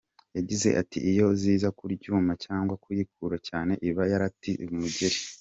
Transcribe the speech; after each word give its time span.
Yagize 0.37 0.69
ati 0.81 0.97
‟Iyo 1.11 1.25
ziza 1.41 1.67
kuyiruma 1.77 2.33
cyangwa 2.45 2.73
kuyikurura 2.83 3.37
cyane, 3.49 3.73
iba 3.89 4.03
yaraziteye 4.11 4.69
umugeri. 4.75 5.17